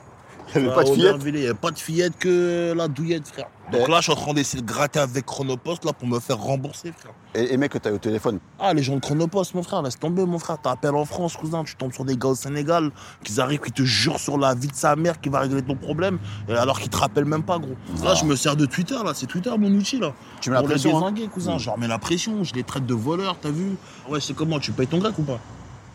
Il 0.57 0.63
y 0.63 0.65
avait 0.65 0.71
À 0.71 0.75
pas 0.75 0.85
de 0.85 0.89
fillette 0.91 1.17
Il 1.25 1.33
n'y 1.35 1.45
avait 1.45 1.55
pas 1.55 1.71
de 1.71 1.79
fillette 1.79 2.19
que 2.19 2.73
la 2.77 2.89
douillette, 2.89 3.29
frère. 3.29 3.47
Donc 3.71 3.87
là, 3.89 3.99
je 3.99 4.05
suis 4.05 4.13
en 4.13 4.17
train 4.17 4.33
d'essayer 4.33 4.63
de 4.63 4.67
gratter 4.67 4.99
avec 4.99 5.27
Chronopost, 5.27 5.85
là, 5.85 5.93
pour 5.93 6.09
me 6.09 6.19
faire 6.21 6.39
rembourser, 6.39 6.91
frère. 6.97 7.13
Et, 7.35 7.53
et 7.53 7.57
mec 7.59 7.71
que 7.73 7.77
t'as 7.79 7.91
eu 7.91 7.95
au 7.95 7.99
téléphone. 7.99 8.39
Ah, 8.59 8.73
les 8.73 8.83
gens 8.83 8.95
de 8.95 9.01
Chronopost, 9.01 9.55
mon 9.55 9.63
frère, 9.63 9.83
laisse 9.83 9.99
tomber, 9.99 10.25
mon 10.25 10.39
frère. 10.39 10.59
T'appelles 10.59 10.95
en 10.95 11.05
France, 11.05 11.37
cousin, 11.37 11.65
tu 11.65 11.77
tombes 11.77 11.93
sur 11.93 12.07
des 12.07 12.17
gars 12.17 12.29
au 12.29 12.35
Sénégal, 12.35 12.91
qui 13.25 13.39
arrivent, 13.41 13.61
qui 13.61 13.73
te 13.73 13.83
jurent 13.83 14.19
sur 14.19 14.39
la 14.39 14.55
vie 14.55 14.69
de 14.69 14.75
sa 14.75 14.97
mère, 14.97 15.21
qui 15.21 15.29
va 15.29 15.41
régler 15.41 15.61
ton 15.61 15.75
problème, 15.77 16.19
alors 16.49 16.81
qu'ils 16.81 16.89
te 16.91 16.97
rappellent 16.97 17.27
même 17.27 17.43
pas, 17.43 17.59
gros. 17.59 17.77
Là, 18.03 18.13
Ah. 18.13 18.15
je 18.15 18.25
me 18.25 18.35
sers 18.37 18.57
de 18.57 18.65
Twitter, 18.65 18.97
là, 19.05 19.13
c'est 19.15 19.27
Twitter 19.27 19.51
mon 19.59 19.71
outil, 19.73 19.99
là. 19.99 20.15
Tu 20.41 20.49
mets 20.49 20.55
la 20.55 20.61
Pour 20.63 20.69
les 20.69 20.75
pression. 20.77 21.07
hein. 21.07 21.13
cousin. 21.33 21.57
Mm. 21.57 21.59
Je 21.59 21.67
leur 21.67 21.79
mets 21.79 21.89
la 21.89 21.99
pression, 21.99 22.43
je 22.45 22.55
les 22.55 22.63
traite 22.65 22.87
de 22.87 22.95
voleurs, 22.95 23.37
t'as 23.41 23.51
vu? 23.51 23.77
Ouais, 24.09 24.21
c'est 24.21 24.35
comment 24.35 24.59
Tu 24.59 24.73
payes 24.73 24.87
ton 24.87 24.99
grec 24.99 25.19
ou 25.19 25.23
pas? 25.25 25.39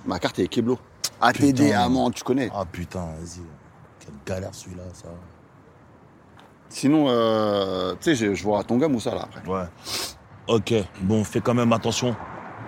Ma 0.06 0.20
carte 0.20 0.38
est 0.38 0.48
Keblo. 0.48 0.78
ATD, 1.22 1.72
amende, 1.72 2.14
tu 2.14 2.24
connais. 2.24 2.52
Ah 2.54 2.66
putain, 2.72 3.00
vas-y. 3.20 3.42
Quelle 4.04 4.16
galère 4.26 4.54
celui-là, 4.54 4.84
ça. 4.94 5.10
Sinon, 6.70 7.06
euh, 7.08 7.94
tu 8.02 8.16
sais, 8.16 8.16
je, 8.16 8.34
je 8.34 8.44
vois 8.44 8.64
ton 8.64 8.78
gars 8.78 8.88
Moussa 8.88 9.14
là 9.14 9.24
après. 9.24 9.48
Ouais. 9.48 9.66
Ok, 10.48 10.74
bon, 11.02 11.24
fais 11.24 11.40
quand 11.40 11.54
même 11.54 11.72
attention. 11.72 12.16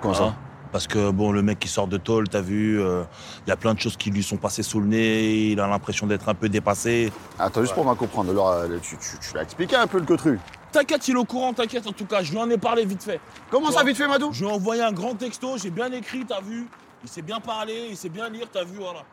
Comment 0.01 0.13
hein, 0.13 0.17
ça 0.17 0.35
Parce 0.71 0.87
que, 0.87 1.11
bon, 1.11 1.31
le 1.31 1.41
mec 1.41 1.59
qui 1.59 1.67
sort 1.67 1.87
de 1.87 1.97
tôle, 1.97 2.29
t'as 2.29 2.41
vu, 2.41 2.79
il 2.79 3.49
y 3.49 3.51
a 3.51 3.57
plein 3.57 3.73
de 3.73 3.79
choses 3.79 3.97
qui 3.97 4.11
lui 4.11 4.23
sont 4.23 4.37
passées 4.37 4.63
sous 4.63 4.79
le 4.79 4.87
nez, 4.87 5.51
il 5.51 5.59
a 5.59 5.67
l'impression 5.67 6.07
d'être 6.07 6.29
un 6.29 6.35
peu 6.35 6.47
dépassé. 6.47 7.11
Attends, 7.39 7.61
juste 7.61 7.73
pour 7.73 7.83
m'en 7.83 7.95
comprendre. 7.95 8.31
Alors, 8.31 8.49
euh, 8.51 8.77
tu, 8.81 8.95
tu, 8.97 9.17
tu 9.19 9.33
l'as 9.35 9.43
expliqué 9.43 9.75
un 9.75 9.87
peu 9.87 9.99
le 9.99 10.17
truc? 10.17 10.39
T'inquiète, 10.71 11.07
il 11.07 11.15
est 11.15 11.19
au 11.19 11.25
courant, 11.25 11.53
t'inquiète, 11.53 11.87
en 11.87 11.91
tout 11.91 12.05
cas, 12.05 12.21
je 12.21 12.31
lui 12.31 12.37
en 12.37 12.49
ai 12.49 12.57
parlé 12.57 12.85
vite 12.85 13.03
fait. 13.03 13.19
Comment 13.49 13.71
ça, 13.71 13.83
vite 13.83 13.97
fait, 13.97 14.07
Madou? 14.07 14.31
Je 14.31 14.43
lui 14.43 14.51
ai 14.51 14.53
envoyé 14.53 14.83
un 14.83 14.91
grand 14.91 15.15
texto, 15.15 15.57
j'ai 15.57 15.69
bien 15.69 15.91
écrit, 15.91 16.25
t'as 16.25 16.41
vu 16.41 16.67
Il 17.03 17.09
sait 17.09 17.21
bien 17.21 17.39
parler, 17.39 17.87
il 17.89 17.97
sait 17.97 18.09
bien 18.09 18.29
lire, 18.29 18.47
t'as 18.51 18.63
vu, 18.63 18.77
voilà. 18.77 19.03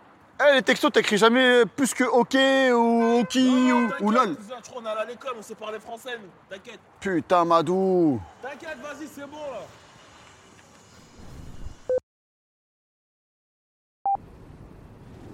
Eh, 0.41 0.55
les 0.57 0.63
textos, 0.63 0.91
t'écris 0.93 1.19
jamais 1.19 1.65
plus 1.77 1.95
que 1.95 2.05
OK 2.05 2.35
ou 2.75 3.21
OK 3.21 3.37
Non, 3.37 3.89
ou, 4.01 4.07
ou 4.07 4.11
LOL. 4.11 4.37
je 4.41 4.69
crois 4.71 4.81
qu'on 4.83 4.87
est 4.87 4.91
à 4.91 5.05
l'école, 5.05 5.35
on 5.39 5.43
sait 5.43 5.55
parler 5.55 5.79
français, 5.79 6.19
nous. 6.21 6.29
T'inquiète. 6.49 6.81
Putain, 7.01 7.45
Madou. 7.45 8.21
T'inquiète, 8.41 8.79
vas-y, 8.83 9.07
c'est 9.07 9.27
bon, 9.27 9.37
là. 9.37 9.61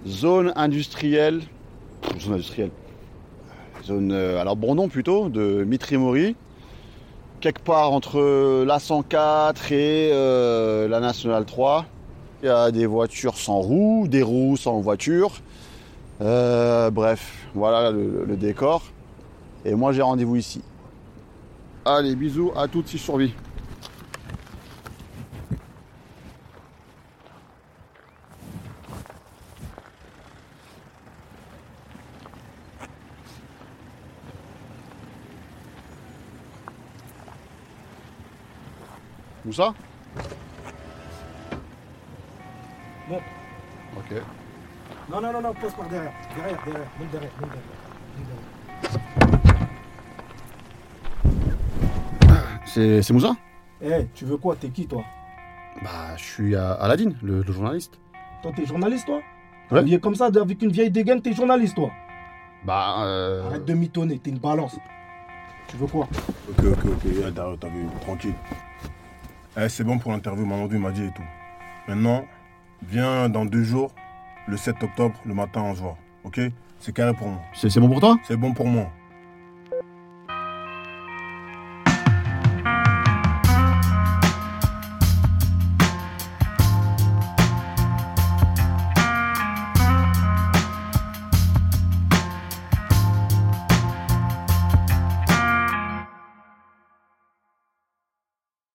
Zone 0.07 0.53
industrielle. 0.55 1.41
Zone 2.19 2.33
industrielle. 2.33 2.71
Zone. 3.83 4.11
euh, 4.11 4.39
alors, 4.39 4.55
Brandon 4.55 4.87
plutôt, 4.89 5.29
de 5.29 5.63
Mitrimori. 5.63 6.35
Quelque 7.41 7.61
part 7.61 7.91
entre 7.91 8.63
la 8.65 8.79
104 8.79 9.71
et 9.71 10.09
euh, 10.13 10.87
la 10.87 10.99
Nationale 10.99 11.45
3. 11.45 11.85
Il 12.41 12.45
y 12.45 12.49
a 12.49 12.71
des 12.71 12.85
voitures 12.85 13.37
sans 13.37 13.59
roues, 13.59 14.07
des 14.07 14.23
roues 14.23 14.55
sans 14.55 14.79
voiture. 14.79 15.41
Euh, 16.21 16.89
bref, 16.89 17.47
voilà 17.53 17.91
le, 17.91 18.23
le 18.25 18.37
décor. 18.37 18.81
Et 19.65 19.75
moi, 19.75 19.91
j'ai 19.91 20.01
rendez-vous 20.01 20.37
ici. 20.37 20.61
Allez, 21.83 22.15
bisous 22.15 22.53
à 22.55 22.67
toutes 22.67 22.87
si 22.87 22.97
je 22.97 23.03
survis. 23.03 23.33
Où 39.45 39.51
ça? 39.51 39.73
Non. 43.09 43.19
Ok. 43.97 44.21
Non, 45.09 45.21
non, 45.21 45.33
non, 45.33 45.41
non, 45.41 45.53
pose 45.53 45.73
par 45.73 45.87
derrière. 45.87 46.11
Derrière, 46.35 46.63
derrière, 46.63 46.87
même 46.99 47.09
derrière, 47.11 47.31
même 47.41 47.49
derrière. 47.49 47.65
derrière. 52.27 52.59
C'est 52.65 53.01
c'est 53.01 53.13
Moussa? 53.13 53.35
Eh, 53.81 54.05
tu 54.13 54.25
veux 54.25 54.37
quoi? 54.37 54.55
T'es 54.55 54.69
qui, 54.69 54.85
toi? 54.85 55.03
Bah, 55.81 56.15
je 56.17 56.23
suis 56.23 56.55
à 56.55 56.73
Aladine, 56.73 57.15
le, 57.23 57.41
le 57.41 57.51
journaliste. 57.51 57.99
Toi, 58.43 58.51
t'es 58.55 58.65
journaliste, 58.65 59.07
toi? 59.07 59.21
Ouais. 59.71 59.79
Habillé 59.79 59.99
comme 59.99 60.15
ça, 60.15 60.25
avec 60.25 60.61
une 60.61 60.71
vieille 60.71 60.91
dégaine, 60.91 61.21
t'es 61.21 61.33
journaliste, 61.33 61.75
toi? 61.75 61.89
Bah, 62.63 62.97
euh... 63.05 63.47
Arrête 63.47 63.65
de 63.65 63.73
mitonner, 63.73 64.19
t'es 64.19 64.29
une 64.29 64.37
balance. 64.37 64.77
Tu 65.67 65.77
veux 65.77 65.87
quoi? 65.87 66.07
Ok, 66.49 66.65
ok, 66.65 66.85
ok, 66.85 67.33
t'as 67.33 67.67
vu, 67.69 67.87
tranquille. 68.01 68.35
Eh, 69.57 69.69
c'est 69.69 69.83
bon 69.83 69.97
pour 69.97 70.11
l'interview, 70.11 70.45
Mamadou 70.45 70.77
m'a 70.77 70.91
dit 70.91 71.05
et 71.05 71.11
tout. 71.11 71.23
Maintenant, 71.87 72.25
viens 72.83 73.29
dans 73.29 73.45
deux 73.45 73.63
jours, 73.63 73.93
le 74.47 74.57
7 74.57 74.75
octobre, 74.83 75.15
le 75.25 75.33
matin, 75.33 75.61
on 75.61 75.75
se 75.75 75.81
voit. 75.81 75.97
Ok? 76.23 76.39
C'est 76.79 76.93
carré 76.93 77.13
pour 77.13 77.27
moi. 77.27 77.41
c'est 77.53 77.69
c'est 77.69 77.79
bon 77.79 77.89
pour 77.89 77.99
toi? 77.99 78.17
C'est 78.27 78.37
bon 78.37 78.53
pour 78.53 78.67
moi. 78.67 78.89